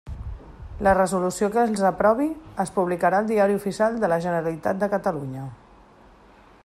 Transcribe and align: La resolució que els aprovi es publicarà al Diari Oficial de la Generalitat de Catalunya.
La 0.85 0.93
resolució 0.97 1.49
que 1.55 1.61
els 1.65 1.83
aprovi 1.89 2.25
es 2.65 2.73
publicarà 2.77 3.21
al 3.25 3.29
Diari 3.33 3.59
Oficial 3.59 4.01
de 4.05 4.11
la 4.15 4.21
Generalitat 4.25 4.81
de 4.85 4.91
Catalunya. 4.97 5.47